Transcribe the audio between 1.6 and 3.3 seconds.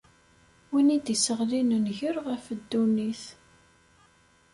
nnger ɣef ddunit.